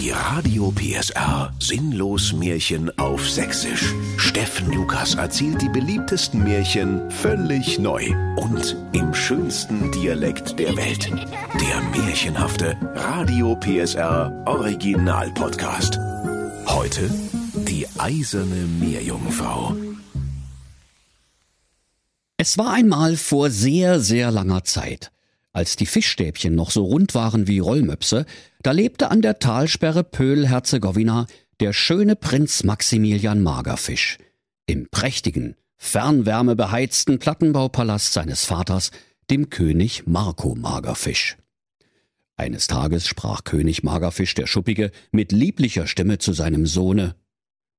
[0.00, 3.92] Die Radio PSR Sinnlos Märchen auf Sächsisch.
[4.16, 11.10] Steffen Lukas erzählt die beliebtesten Märchen völlig neu und im schönsten Dialekt der Welt.
[11.60, 15.98] Der märchenhafte Radio PSR Original Podcast.
[16.64, 17.10] Heute
[17.68, 19.76] die eiserne Meerjungfrau.
[22.38, 25.12] Es war einmal vor sehr, sehr langer Zeit.
[25.52, 28.24] Als die Fischstäbchen noch so rund waren wie Rollmöpse,
[28.62, 31.26] da lebte an der Talsperre Pöhl-Herzegowina
[31.58, 34.18] der schöne Prinz Maximilian Magerfisch.
[34.66, 38.92] Im prächtigen, fernwärmebeheizten Plattenbaupalast seines Vaters,
[39.30, 41.36] dem König Marco Magerfisch.
[42.36, 47.16] Eines Tages sprach König Magerfisch der Schuppige mit lieblicher Stimme zu seinem Sohne.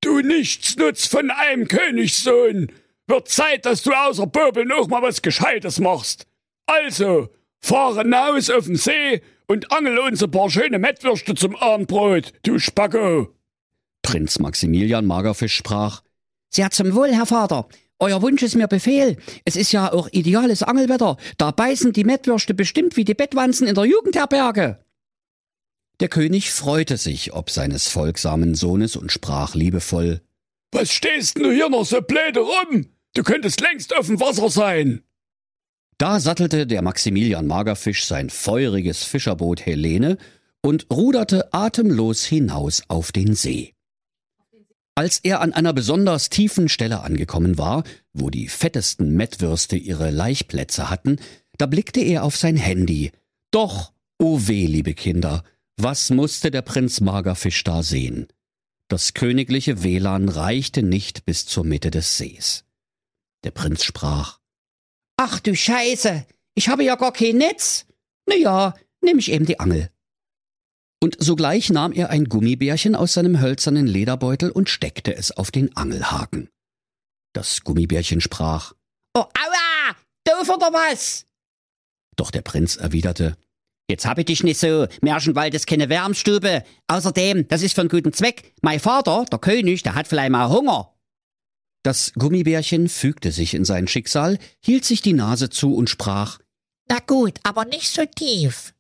[0.02, 2.72] Du Nichtsnutz von einem Königssohn!
[3.08, 6.28] Wird Zeit, dass du außer Pöbeln auch mal was Gescheites machst.
[6.66, 7.30] Also,
[7.62, 12.60] fahre hinaus auf den See und angel uns ein paar schöne Mettwürste zum Abendbrot, du
[12.60, 13.34] Spacko!
[14.02, 16.02] Prinz Maximilian Magerfisch sprach.
[16.50, 17.68] Sehr zum Wohl, Herr Vater.
[18.00, 19.18] Euer Wunsch ist mir Befehl.
[19.46, 21.18] Es ist ja auch ideales Angelwetter.
[21.38, 24.84] Da beißen die Mettwürste bestimmt wie die Bettwanzen in der Jugendherberge.
[26.00, 30.22] Der König freute sich ob seines folgsamen Sohnes und sprach liebevoll.
[30.72, 32.88] Was stehst du hier noch so blöde rum?
[33.14, 35.04] Du könntest längst auf dem Wasser sein.
[36.02, 40.18] Da sattelte der Maximilian Magerfisch sein feuriges Fischerboot Helene
[40.64, 43.76] und ruderte atemlos hinaus auf den See.
[44.96, 50.90] Als er an einer besonders tiefen Stelle angekommen war, wo die fettesten Mettwürste ihre Laichplätze
[50.90, 51.18] hatten,
[51.60, 53.12] da blickte er auf sein Handy.
[53.52, 55.44] Doch, o oh weh, liebe Kinder,
[55.78, 58.26] was musste der Prinz Magerfisch da sehen?
[58.88, 62.66] Das königliche WLAN reichte nicht bis zur Mitte des Sees.
[63.44, 64.41] Der Prinz sprach.
[65.24, 67.86] Ach du Scheiße, ich habe ja gar kein Netz.
[68.26, 69.92] Na ja, nehm ich eben die Angel.
[71.00, 75.78] Und sogleich nahm er ein Gummibärchen aus seinem hölzernen Lederbeutel und steckte es auf den
[75.78, 76.50] Angelhaken.
[77.34, 78.74] Das Gummibärchen sprach.
[79.14, 81.28] Oh, aua, doof oder was?
[82.16, 83.38] Doch der Prinz erwiderte.
[83.92, 86.64] Jetzt hab ich dich nicht so, Märchenwald ist keine Wärmstube.
[86.88, 88.56] Außerdem, das ist für einen guten Zweck.
[88.64, 90.91] Mein Vater, der König, der hat vielleicht mal Hunger.
[91.84, 96.40] Das Gummibärchen fügte sich in sein Schicksal, hielt sich die Nase zu und sprach
[96.88, 98.74] Na gut, aber nicht so tief.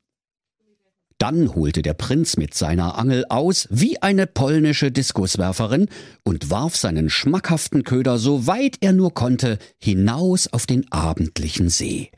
[1.17, 5.87] Dann holte der Prinz mit seiner Angel aus wie eine polnische Diskuswerferin
[6.23, 12.09] und warf seinen schmackhaften Köder so weit er nur konnte hinaus auf den abendlichen See.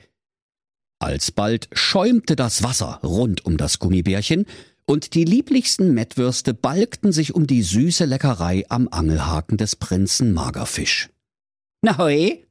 [0.99, 4.45] Alsbald schäumte das Wasser rund um das Gummibärchen,
[4.85, 11.09] und die lieblichsten Mettwürste balgten sich um die süße Leckerei am Angelhaken des Prinzen Magerfisch.
[11.81, 12.45] Na hoi,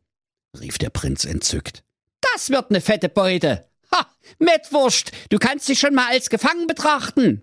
[0.58, 1.84] rief der Prinz entzückt.
[2.32, 3.66] Das wird ne fette Beute.
[3.94, 4.06] Ha,
[4.38, 7.42] Mettwurst, du kannst dich schon mal als gefangen betrachten.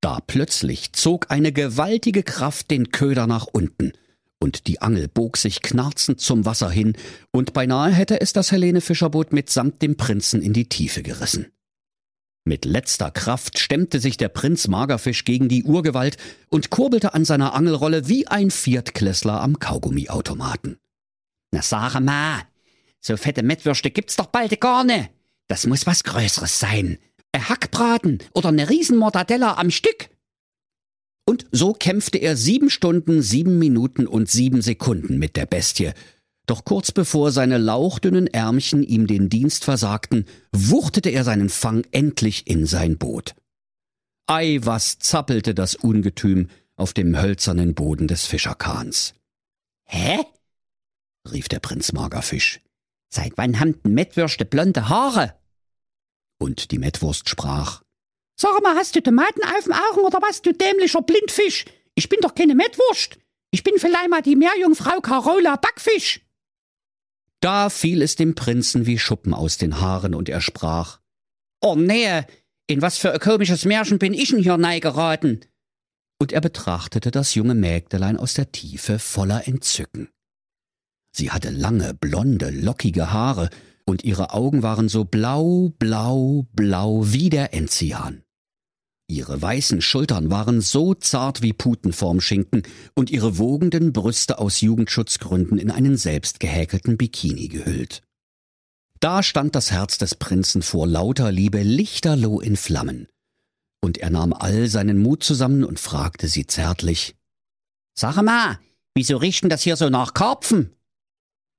[0.00, 3.92] Da plötzlich zog eine gewaltige Kraft den Köder nach unten,
[4.38, 6.96] und die Angel bog sich knarzend zum Wasser hin,
[7.32, 11.52] und beinahe hätte es das Helene Fischerboot mitsamt dem Prinzen in die Tiefe gerissen.
[12.44, 16.16] Mit letzter Kraft stemmte sich der Prinz Magerfisch gegen die Urgewalt
[16.48, 20.78] und kurbelte an seiner Angelrolle wie ein Viertklässler am Kaugummiautomaten.
[21.52, 22.42] Na sag mal,
[23.00, 25.10] so fette Mettwürste gibt's doch bald gar ne.
[25.48, 26.98] Das muss was Größeres sein.
[27.32, 30.08] Ein Hackbraten oder eine Riesenmortadella am Stück.
[31.26, 35.92] Und so kämpfte er sieben Stunden, sieben Minuten und sieben Sekunden mit der Bestie,
[36.46, 42.46] doch kurz bevor seine lauchdünnen Ärmchen ihm den Dienst versagten, wuchtete er seinen Fang endlich
[42.46, 43.34] in sein Boot.
[44.26, 49.14] Ei, was zappelte das Ungetüm auf dem hölzernen Boden des Fischerkahns.
[49.84, 50.24] Hä?
[51.30, 52.60] rief der Prinz Magerfisch.
[53.12, 55.34] Seit wann haben denn Mettwürste blonde Haare?
[56.40, 57.82] Und die Mettwurst sprach.
[58.40, 61.66] Sag mal, hast du Tomaten auf dem Augen oder was, du dämlicher Blindfisch?
[61.94, 63.18] Ich bin doch keine Mettwurst.
[63.50, 66.20] Ich bin vielleicht mal die Meerjungfrau Carola Backfisch.
[67.40, 71.00] Da fiel es dem Prinzen wie Schuppen aus den Haaren und er sprach,
[71.62, 72.22] Oh nee,
[72.66, 75.40] in was für ein komisches Märchen bin ich denn hier neigeraten?
[76.18, 80.10] Und er betrachtete das junge Mägdelein aus der Tiefe voller Entzücken.
[81.12, 83.50] Sie hatte lange, blonde, lockige Haare,
[83.86, 88.22] und ihre Augen waren so blau, blau, blau wie der Enzian.
[89.10, 92.62] Ihre weißen Schultern waren so zart wie Puten vorm Schinken
[92.94, 98.02] und ihre wogenden Brüste aus Jugendschutzgründen in einen selbst gehäkelten Bikini gehüllt.
[99.00, 103.08] Da stand das Herz des Prinzen vor lauter Liebe lichterloh in Flammen.
[103.80, 107.16] Und er nahm all seinen Mut zusammen und fragte sie zärtlich.
[107.98, 108.60] Sag mal,
[108.94, 110.70] wieso riecht denn das hier so nach Karpfen?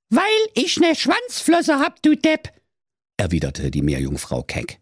[0.10, 2.54] Weil ich ne Schwanzflosse hab, du Depp,
[3.18, 4.81] erwiderte die Meerjungfrau keck.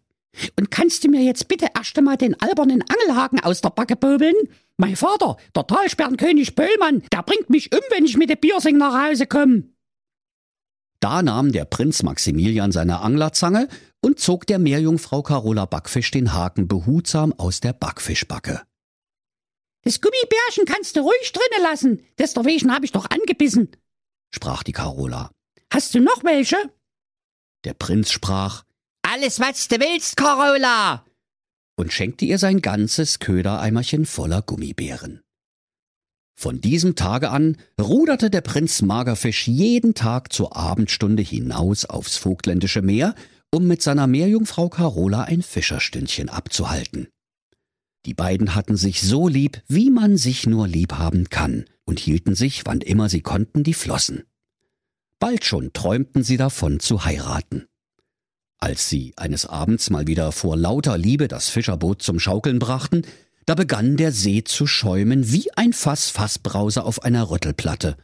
[0.56, 4.34] Und kannst du mir jetzt bitte erst einmal den albernen Angelhaken aus der Backe bobeln?
[4.76, 9.08] Mein Vater, der Talsperrenkönig Böllmann, der bringt mich um, wenn ich mit dem Biersing nach
[9.08, 9.64] Hause komme.
[11.00, 13.68] Da nahm der Prinz Maximilian seine Anglerzange
[14.00, 18.62] und zog der Meerjungfrau Carola Backfisch den Haken behutsam aus der Backfischbacke.
[19.82, 22.02] Das Gummibärchen kannst du ruhig drinnen lassen.
[22.18, 23.70] Deswegen habe ich doch angebissen,
[24.30, 25.30] sprach die Carola.
[25.72, 26.56] Hast du noch welche?
[27.64, 28.64] Der Prinz sprach,
[29.12, 31.04] Alles, was du willst, Carola,
[31.76, 35.20] und schenkte ihr sein ganzes Ködereimerchen voller Gummibären.
[36.38, 42.82] Von diesem Tage an ruderte der Prinz Magerfisch jeden Tag zur Abendstunde hinaus aufs vogtländische
[42.82, 43.16] Meer,
[43.52, 47.08] um mit seiner Meerjungfrau Carola ein Fischerstündchen abzuhalten.
[48.06, 52.36] Die beiden hatten sich so lieb, wie man sich nur lieb haben kann, und hielten
[52.36, 54.22] sich, wann immer sie konnten, die Flossen.
[55.18, 57.66] Bald schon träumten sie davon zu heiraten.
[58.60, 63.02] Als sie eines Abends mal wieder vor lauter Liebe das Fischerboot zum Schaukeln brachten,
[63.46, 67.96] da begann der See zu schäumen wie ein Fass Fassbrause auf einer Rüttelplatte.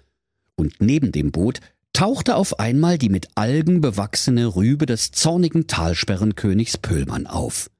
[0.56, 1.61] Und neben dem Boot
[1.93, 7.70] tauchte auf einmal die mit Algen bewachsene Rübe des zornigen Talsperrenkönigs Pöhlmann auf.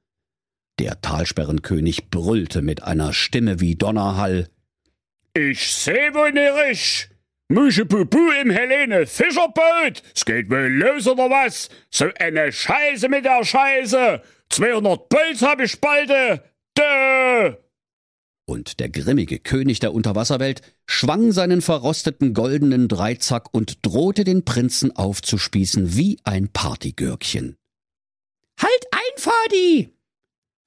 [0.79, 4.49] Der Talsperrenkönig brüllte mit einer Stimme wie Donnerhall.
[5.33, 7.09] Ich seh wohl nirrisch.
[7.49, 10.03] Musche Pupu im Helene Fischerboot.
[10.13, 11.69] Es geht wohl los oder was?
[11.89, 14.21] So eine Scheiße mit der Scheiße.
[14.49, 16.43] 200 Bolz hab ich spalte.
[16.77, 17.55] Dö!
[18.45, 24.93] Und der grimmige König der Unterwasserwelt schwang seinen verrosteten goldenen Dreizack und drohte den Prinzen
[24.93, 27.55] aufzuspießen wie ein Partygürkchen.
[28.59, 29.93] Halt ein, Fadi!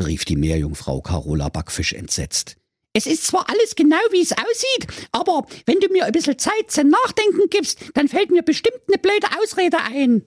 [0.03, 2.60] rief die Meerjungfrau Carola Backfisch entsetzt.
[2.93, 6.71] Es ist zwar alles genau, wie es aussieht, aber wenn du mir ein bisschen Zeit
[6.71, 10.25] zum Nachdenken gibst, dann fällt mir bestimmt eine blöde Ausrede ein.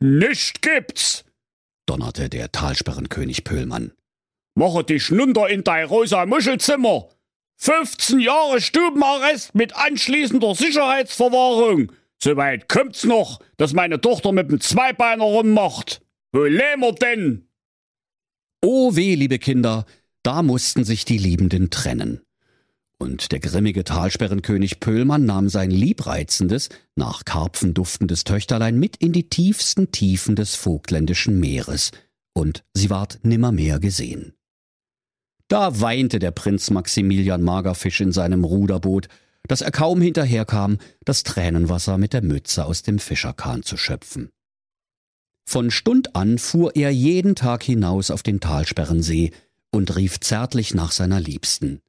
[0.00, 1.24] Nicht gibt's,
[1.86, 3.92] donnerte der Talsperrenkönig Pöhlmann.
[4.56, 7.08] Mache dich nunter in dein rosa Muschelzimmer.
[7.58, 11.92] 15 Jahre Stubenarrest mit anschließender Sicherheitsverwahrung.
[12.22, 16.00] Soweit kommt's noch, dass meine Tochter mit dem Zweibeiner rummacht.
[16.32, 17.48] Wo leben wir denn?
[18.62, 19.86] Oh weh, liebe Kinder,
[20.26, 22.20] da mussten sich die Liebenden trennen.
[22.98, 29.28] Und der grimmige Talsperrenkönig Pöhlmann nahm sein liebreizendes, nach Karpfen duftendes Töchterlein mit in die
[29.28, 31.92] tiefsten Tiefen des vogtländischen Meeres,
[32.34, 34.32] und sie ward nimmermehr gesehen.
[35.46, 39.06] Da weinte der Prinz Maximilian Magerfisch in seinem Ruderboot,
[39.46, 44.30] dass er kaum hinterherkam, das Tränenwasser mit der Mütze aus dem Fischerkahn zu schöpfen.
[45.48, 49.30] Von Stund an fuhr er jeden Tag hinaus auf den Talsperrensee,
[49.76, 51.82] und rief zärtlich nach seiner Liebsten.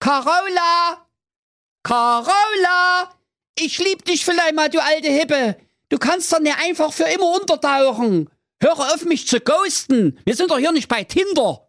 [0.00, 1.06] Carola!
[1.82, 3.10] Carola!
[3.58, 5.56] Ich lieb dich vielleicht mal, du alte Hippe.
[5.90, 8.30] Du kannst doch nicht einfach für immer untertauchen.
[8.60, 10.18] Höre auf mich zu ghosten.
[10.24, 11.68] Wir sind doch hier nicht bei Tinder.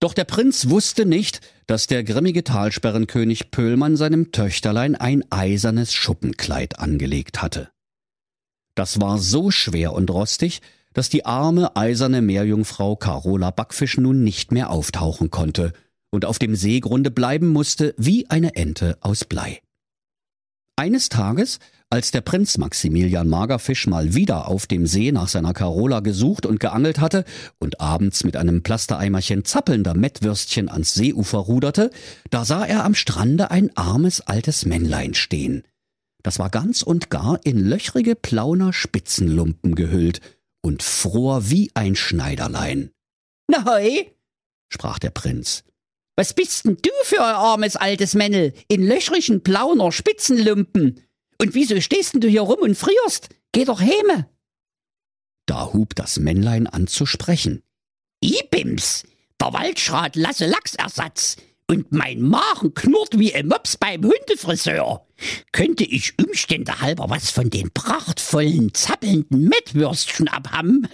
[0.00, 6.78] Doch der Prinz wusste nicht, dass der grimmige Talsperrenkönig Pöhlmann seinem Töchterlein ein eisernes Schuppenkleid
[6.78, 7.70] angelegt hatte.
[8.74, 10.60] Das war so schwer und rostig,
[10.94, 15.72] dass die arme eiserne Meerjungfrau Carola Backfisch nun nicht mehr auftauchen konnte
[16.10, 19.60] und auf dem Seegrunde bleiben musste wie eine Ente aus Blei.
[20.76, 21.58] Eines Tages,
[21.90, 26.58] als der Prinz Maximilian Magerfisch mal wieder auf dem See nach seiner Carola gesucht und
[26.58, 27.24] geangelt hatte
[27.58, 31.90] und abends mit einem Plastereimerchen zappelnder Mettwürstchen ans Seeufer ruderte,
[32.30, 35.64] da sah er am Strande ein armes altes Männlein stehen.
[36.22, 40.20] Das war ganz und gar in löchrige Plauner Spitzenlumpen gehüllt
[40.62, 42.90] und fror wie ein Schneiderlein.
[43.48, 44.12] Na hoi,
[44.68, 45.64] sprach der Prinz.
[46.16, 51.00] Was bist denn du für ein armes altes Männel in löchrigen blauner Spitzenlumpen?
[51.40, 53.30] Und wieso stehst denn du hier rum und frierst?
[53.52, 54.28] Geh doch heme.
[55.46, 57.62] Da hub das Männlein an zu sprechen.
[58.22, 59.04] Ibims,
[59.40, 61.36] der Waldschrat lasse Lachsersatz
[61.70, 65.06] und mein Magen knurrt wie ein Mops beim Hundefriseur.
[65.52, 70.88] Könnte ich Umstände halber was von den prachtvollen, zappelnden Mettwürstchen abhaben,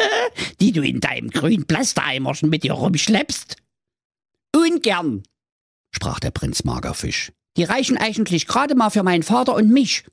[0.61, 3.57] die du in deinem grünen Plastereimerchen mit dir rumschleppst?
[4.55, 5.23] Ungern,
[5.93, 7.33] sprach der Prinz Magerfisch.
[7.57, 10.05] Die reichen eigentlich gerade mal für meinen Vater und mich.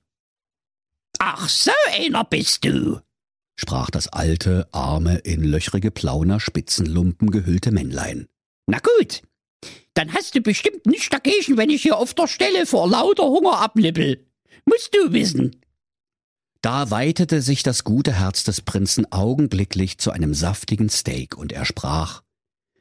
[1.20, 3.02] Ach, so einer bist du,
[3.58, 8.30] sprach das alte, arme, in löchrige Plauner Spitzenlumpen gehüllte Männlein.
[8.66, 9.24] Na gut,
[9.94, 13.60] dann hast du bestimmt nichts dagegen, wenn ich hier auf der Stelle vor lauter Hunger
[13.60, 14.26] ablippel.
[14.66, 15.56] Musst du wissen.
[16.62, 21.66] Da weitete sich das gute Herz des Prinzen augenblicklich zu einem saftigen Steak und er
[21.66, 22.24] sprach.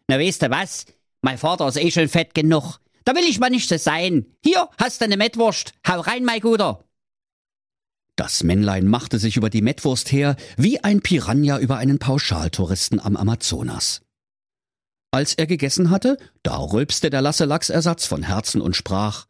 [0.07, 0.87] Na weißt du was?
[1.21, 2.79] Mein Vater ist eh schon fett genug.
[3.05, 4.27] Da will ich mal nicht so sein.
[4.45, 5.73] Hier hast du eine Mettwurst.
[5.87, 6.85] Hau rein, mein Guter.
[8.17, 13.17] Das Männlein machte sich über die Mettwurst her, wie ein Piranha über einen Pauschaltouristen am
[13.17, 14.03] Amazonas.
[15.15, 19.27] Als er gegessen hatte, da rülpste der Lasse Lachsersatz von Herzen und sprach,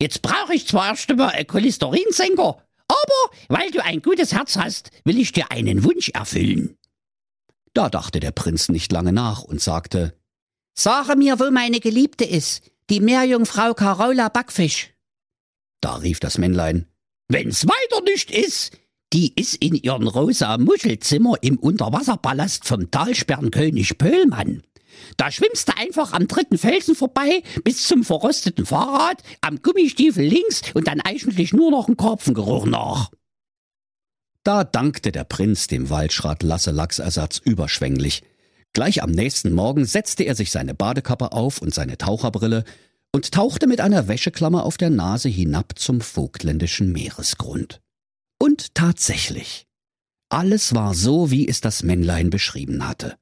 [0.00, 4.90] Jetzt brauche ich zwar erst einmal einen Cholesterinsenker, aber weil du ein gutes Herz hast,
[5.04, 6.76] will ich dir einen Wunsch erfüllen.
[7.72, 10.14] Da dachte der Prinz nicht lange nach und sagte,
[10.74, 14.90] Sage mir, wo meine Geliebte ist, die Meerjungfrau Carola Backfisch.
[15.80, 16.86] Da rief das Männlein,
[17.28, 18.76] Wenn's weiter nicht ist,
[19.12, 24.62] die ist in ihrem rosa Muschelzimmer im Unterwasserpalast vom Talsperrenkönig Pöhlmann.
[25.16, 30.62] Da schwimmst du einfach am dritten Felsen vorbei bis zum verrosteten Fahrrad, am Gummistiefel links
[30.74, 33.10] und dann eigentlich nur noch ein Karpfengeruch nach.
[34.42, 38.22] Da dankte der Prinz dem Waldschrat Lasse Lachsersatz überschwänglich.
[38.72, 42.64] Gleich am nächsten Morgen setzte er sich seine Badekappe auf und seine Taucherbrille
[43.12, 47.80] und tauchte mit einer Wäscheklammer auf der Nase hinab zum vogtländischen Meeresgrund.
[48.38, 49.66] Und tatsächlich,
[50.30, 53.16] alles war so, wie es das Männlein beschrieben hatte.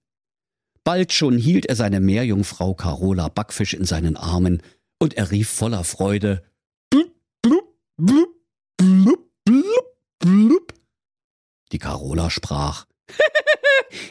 [0.88, 4.62] Bald schon hielt er seine Meerjungfrau Carola Backfisch in seinen Armen,
[4.99, 6.42] und er rief voller Freude
[6.88, 8.30] blub, blub, blub,
[8.78, 10.73] blub, blub, blub.
[11.73, 12.87] Die Carola sprach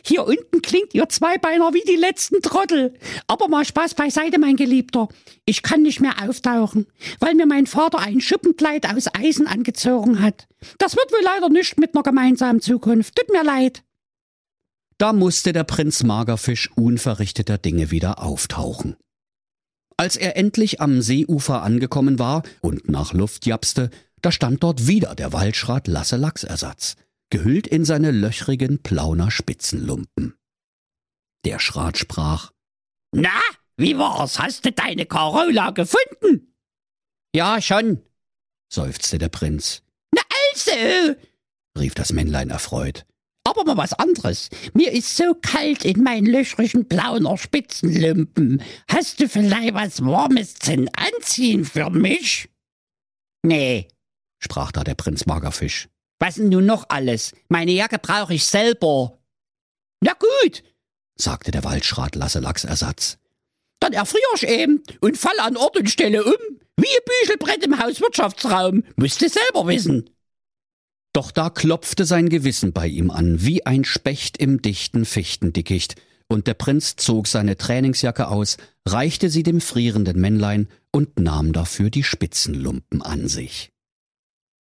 [0.04, 2.94] Hier unten klingt ihr Zweibeiner wie die letzten Trottel.
[3.26, 5.08] Aber mal Spaß beiseite, mein Geliebter.
[5.46, 6.86] Ich kann nicht mehr auftauchen,
[7.20, 10.48] weil mir mein Vater ein Schuppenkleid aus Eisen angezogen hat.
[10.78, 13.16] Das wird wohl leider nicht mit einer gemeinsamen Zukunft.
[13.16, 13.82] Tut mir leid.
[14.98, 18.96] Da musste der Prinz Magerfisch unverrichteter Dinge wieder auftauchen.
[19.96, 23.90] Als er endlich am Seeufer angekommen war und nach Luft japste,
[24.22, 26.96] da stand dort wieder der Waldschrat Lasse Lachsersatz
[27.30, 30.36] gehüllt in seine löchrigen Plauner Spitzenlumpen.
[31.46, 32.52] Der Schrat sprach,
[33.12, 33.42] Na,
[33.76, 34.40] wie war's?
[34.40, 36.56] Hast du deine Carola gefunden?
[37.36, 38.02] Ja, schon,
[38.72, 39.84] seufzte der Prinz.
[40.12, 40.22] Na
[40.54, 41.16] also,
[41.78, 43.06] rief das Männlein erfreut.
[43.48, 44.50] Aber mal was anderes.
[44.74, 48.62] Mir ist so kalt in meinen löchrigen Plauner Spitzenlumpen.
[48.90, 52.50] Hast du vielleicht was Warmes zum Anziehen für mich?
[53.44, 53.88] Nee,
[54.40, 55.88] sprach da der Prinz Magerfisch.
[56.20, 57.34] Was denn nun noch alles?
[57.48, 59.18] Meine Jacke brauche ich selber.
[60.02, 60.62] Na gut,
[61.16, 63.18] sagte der Waldschrat Lasse Lachsersatz.
[63.80, 66.34] Dann erfrier ich eben und fall an Ort und Stelle um,
[66.76, 68.84] wie ein Büchelbrett im Hauswirtschaftsraum.
[68.98, 70.10] Musst du selber wissen.
[71.18, 75.96] Doch da klopfte sein Gewissen bei ihm an, wie ein Specht im dichten Fichtendickicht,
[76.28, 81.90] und der Prinz zog seine Trainingsjacke aus, reichte sie dem frierenden Männlein und nahm dafür
[81.90, 83.72] die Spitzenlumpen an sich.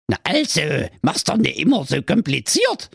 [0.08, 0.62] Na also,
[1.02, 2.92] mach's doch nicht immer so kompliziert,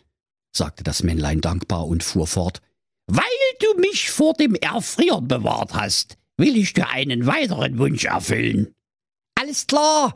[0.53, 2.63] sagte das Männlein dankbar und fuhr fort.
[3.09, 3.25] Weil
[3.59, 8.73] du mich vor dem Erfrieren bewahrt hast, will ich dir einen weiteren Wunsch erfüllen.
[9.35, 10.15] Alles klar,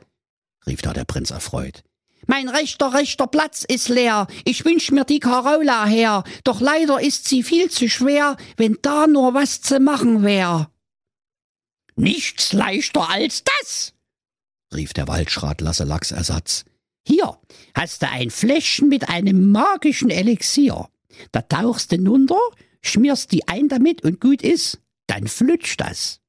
[0.64, 1.82] rief da der Prinz erfreut.
[2.26, 4.26] Mein rechter, rechter Platz ist leer.
[4.45, 6.25] Ich wünsch mir die Carola her.
[6.45, 10.71] Doch leider ist sie viel zu schwer, wenn da nur was zu machen wär.
[11.97, 13.93] Nichts leichter als das,
[14.73, 16.64] rief der Waldschrat Lasse Lachsersatz.
[17.07, 17.38] Hier
[17.75, 20.88] hast du ein Fläschchen mit einem magischen Elixier.
[21.33, 22.38] Da tauchst du hinunter,
[22.81, 26.22] schmierst die ein damit und gut ist, dann flutscht das.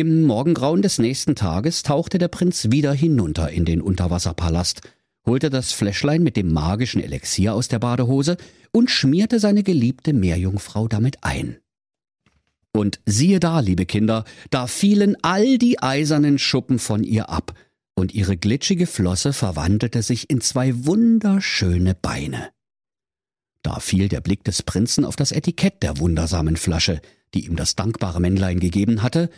[0.00, 4.80] Im Morgengrauen des nächsten Tages tauchte der Prinz wieder hinunter in den Unterwasserpalast,
[5.26, 8.38] holte das Fläschlein mit dem magischen Elixier aus der Badehose
[8.72, 11.58] und schmierte seine geliebte Meerjungfrau damit ein.
[12.72, 17.52] Und siehe da, liebe Kinder, da fielen all die eisernen Schuppen von ihr ab,
[17.94, 22.48] und ihre glitschige Flosse verwandelte sich in zwei wunderschöne Beine.
[23.62, 27.02] Da fiel der Blick des Prinzen auf das Etikett der wundersamen Flasche,
[27.34, 29.28] die ihm das dankbare Männlein gegeben hatte.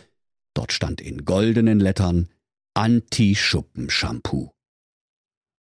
[0.53, 2.29] Dort stand in goldenen Lettern
[2.75, 4.51] Anti-Schuppen-Shampoo.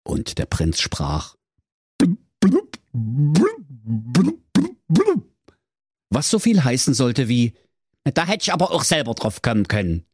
[0.04, 1.36] Und der Prinz sprach,
[6.10, 7.54] was so viel heißen sollte wie,
[8.04, 10.06] da hätte ich aber auch selber drauf kommen können.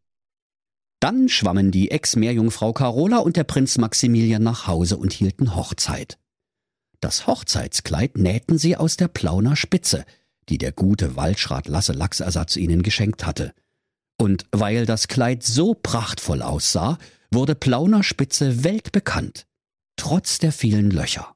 [0.99, 6.17] Dann schwammen die Ex-Meerjungfrau Carola und der Prinz Maximilian nach Hause und hielten Hochzeit.
[7.01, 10.05] Das Hochzeitskleid nähten sie aus der Plauner Spitze,
[10.49, 13.53] die der gute Waldschrat Lasse Lachsersatz ihnen geschenkt hatte.
[14.23, 16.97] Und weil das Kleid so prachtvoll aussah,
[17.29, 19.45] wurde Plauner Spitze weltbekannt,
[19.97, 21.35] trotz der vielen Löcher.